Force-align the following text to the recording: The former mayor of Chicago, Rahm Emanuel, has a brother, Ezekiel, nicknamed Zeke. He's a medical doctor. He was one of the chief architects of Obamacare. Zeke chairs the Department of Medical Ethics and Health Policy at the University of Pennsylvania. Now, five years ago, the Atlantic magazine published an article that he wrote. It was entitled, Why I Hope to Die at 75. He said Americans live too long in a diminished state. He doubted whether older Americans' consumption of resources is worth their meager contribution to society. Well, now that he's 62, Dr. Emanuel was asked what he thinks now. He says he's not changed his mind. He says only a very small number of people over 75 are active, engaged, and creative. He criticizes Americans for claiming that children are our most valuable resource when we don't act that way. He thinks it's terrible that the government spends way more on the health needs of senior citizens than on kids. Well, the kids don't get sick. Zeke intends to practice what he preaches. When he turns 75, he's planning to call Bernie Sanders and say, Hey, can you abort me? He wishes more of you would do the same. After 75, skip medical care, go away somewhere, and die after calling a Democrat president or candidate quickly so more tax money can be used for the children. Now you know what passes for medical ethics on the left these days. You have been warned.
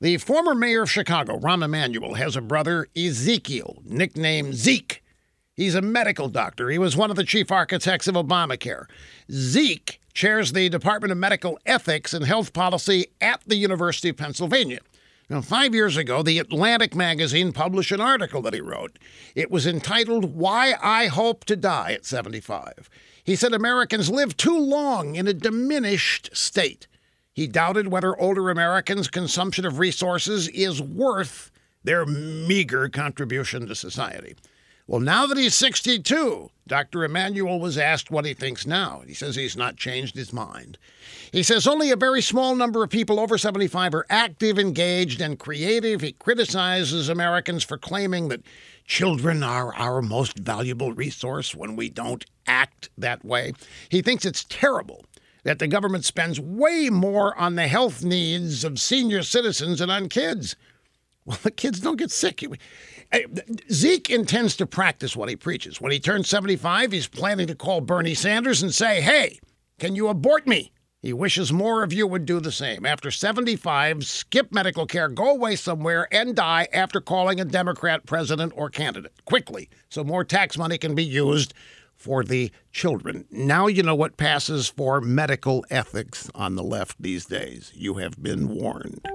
The 0.00 0.16
former 0.18 0.54
mayor 0.54 0.82
of 0.82 0.90
Chicago, 0.90 1.40
Rahm 1.40 1.64
Emanuel, 1.64 2.14
has 2.14 2.36
a 2.36 2.40
brother, 2.40 2.86
Ezekiel, 2.96 3.82
nicknamed 3.84 4.54
Zeke. 4.54 5.02
He's 5.56 5.74
a 5.74 5.82
medical 5.82 6.28
doctor. 6.28 6.70
He 6.70 6.78
was 6.78 6.96
one 6.96 7.10
of 7.10 7.16
the 7.16 7.24
chief 7.24 7.50
architects 7.50 8.06
of 8.06 8.14
Obamacare. 8.14 8.86
Zeke 9.28 10.00
chairs 10.14 10.52
the 10.52 10.68
Department 10.68 11.10
of 11.10 11.18
Medical 11.18 11.58
Ethics 11.66 12.14
and 12.14 12.24
Health 12.24 12.52
Policy 12.52 13.06
at 13.20 13.40
the 13.44 13.56
University 13.56 14.10
of 14.10 14.16
Pennsylvania. 14.16 14.78
Now, 15.28 15.40
five 15.40 15.74
years 15.74 15.96
ago, 15.96 16.22
the 16.22 16.38
Atlantic 16.38 16.94
magazine 16.94 17.52
published 17.52 17.90
an 17.90 18.00
article 18.00 18.40
that 18.42 18.54
he 18.54 18.60
wrote. 18.60 19.00
It 19.34 19.50
was 19.50 19.66
entitled, 19.66 20.36
Why 20.36 20.76
I 20.80 21.08
Hope 21.08 21.44
to 21.46 21.56
Die 21.56 21.92
at 21.92 22.06
75. 22.06 22.88
He 23.24 23.34
said 23.34 23.52
Americans 23.52 24.08
live 24.08 24.36
too 24.36 24.56
long 24.56 25.16
in 25.16 25.26
a 25.26 25.34
diminished 25.34 26.30
state. 26.36 26.86
He 27.38 27.46
doubted 27.46 27.86
whether 27.86 28.20
older 28.20 28.50
Americans' 28.50 29.06
consumption 29.06 29.64
of 29.64 29.78
resources 29.78 30.48
is 30.48 30.82
worth 30.82 31.52
their 31.84 32.04
meager 32.04 32.88
contribution 32.88 33.68
to 33.68 33.76
society. 33.76 34.34
Well, 34.88 34.98
now 34.98 35.24
that 35.24 35.38
he's 35.38 35.54
62, 35.54 36.50
Dr. 36.66 37.04
Emanuel 37.04 37.60
was 37.60 37.78
asked 37.78 38.10
what 38.10 38.24
he 38.24 38.34
thinks 38.34 38.66
now. 38.66 39.04
He 39.06 39.14
says 39.14 39.36
he's 39.36 39.56
not 39.56 39.76
changed 39.76 40.16
his 40.16 40.32
mind. 40.32 40.78
He 41.30 41.44
says 41.44 41.68
only 41.68 41.92
a 41.92 41.96
very 41.96 42.22
small 42.22 42.56
number 42.56 42.82
of 42.82 42.90
people 42.90 43.20
over 43.20 43.38
75 43.38 43.94
are 43.94 44.06
active, 44.10 44.58
engaged, 44.58 45.20
and 45.20 45.38
creative. 45.38 46.00
He 46.00 46.14
criticizes 46.14 47.08
Americans 47.08 47.62
for 47.62 47.78
claiming 47.78 48.30
that 48.30 48.42
children 48.84 49.44
are 49.44 49.72
our 49.76 50.02
most 50.02 50.36
valuable 50.36 50.92
resource 50.92 51.54
when 51.54 51.76
we 51.76 51.88
don't 51.88 52.26
act 52.48 52.90
that 52.98 53.24
way. 53.24 53.52
He 53.90 54.02
thinks 54.02 54.24
it's 54.24 54.42
terrible 54.48 55.04
that 55.48 55.60
the 55.60 55.66
government 55.66 56.04
spends 56.04 56.38
way 56.38 56.90
more 56.90 57.34
on 57.38 57.54
the 57.54 57.66
health 57.66 58.04
needs 58.04 58.64
of 58.64 58.78
senior 58.78 59.22
citizens 59.22 59.78
than 59.78 59.88
on 59.88 60.06
kids. 60.06 60.56
Well, 61.24 61.38
the 61.42 61.50
kids 61.50 61.80
don't 61.80 61.96
get 61.96 62.10
sick. 62.10 62.44
Zeke 63.72 64.10
intends 64.10 64.56
to 64.56 64.66
practice 64.66 65.16
what 65.16 65.30
he 65.30 65.36
preaches. 65.36 65.80
When 65.80 65.90
he 65.90 66.00
turns 66.00 66.28
75, 66.28 66.92
he's 66.92 67.06
planning 67.06 67.46
to 67.46 67.54
call 67.54 67.80
Bernie 67.80 68.12
Sanders 68.12 68.62
and 68.62 68.74
say, 68.74 69.00
Hey, 69.00 69.38
can 69.78 69.96
you 69.96 70.08
abort 70.08 70.46
me? 70.46 70.70
He 71.00 71.14
wishes 71.14 71.50
more 71.50 71.82
of 71.82 71.94
you 71.94 72.06
would 72.06 72.26
do 72.26 72.40
the 72.40 72.52
same. 72.52 72.84
After 72.84 73.10
75, 73.10 74.04
skip 74.04 74.52
medical 74.52 74.84
care, 74.84 75.08
go 75.08 75.30
away 75.30 75.56
somewhere, 75.56 76.08
and 76.12 76.36
die 76.36 76.68
after 76.74 77.00
calling 77.00 77.40
a 77.40 77.46
Democrat 77.46 78.04
president 78.04 78.52
or 78.54 78.68
candidate 78.68 79.24
quickly 79.24 79.70
so 79.88 80.04
more 80.04 80.24
tax 80.24 80.58
money 80.58 80.76
can 80.76 80.94
be 80.94 81.04
used 81.04 81.54
for 81.98 82.24
the 82.24 82.50
children. 82.72 83.26
Now 83.30 83.66
you 83.66 83.82
know 83.82 83.94
what 83.94 84.16
passes 84.16 84.68
for 84.68 85.00
medical 85.00 85.66
ethics 85.68 86.30
on 86.34 86.54
the 86.54 86.62
left 86.62 86.96
these 87.02 87.26
days. 87.26 87.72
You 87.74 87.94
have 87.94 88.22
been 88.22 88.48
warned. 88.48 89.06